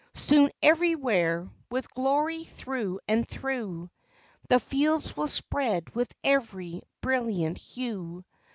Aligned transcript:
Soon 0.15 0.49
everywhere, 0.63 1.47
with 1.69 1.93
glory 1.93 2.43
through 2.43 2.99
and 3.07 3.23
through, 3.27 3.91
The 4.49 4.59
fields 4.59 5.15
will 5.15 5.27
spread 5.27 5.93
with 5.93 6.11
every 6.23 6.81
brilliant 7.01 7.59
hue. 7.59 8.25